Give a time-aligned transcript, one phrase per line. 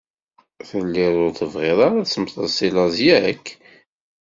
[0.69, 3.45] Telliḍ ur tebɣiḍ ara ad mmteɣ si laẓ, yak?